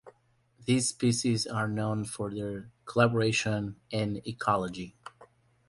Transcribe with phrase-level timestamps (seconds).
[0.65, 4.95] These species are known for their coloration and ecology.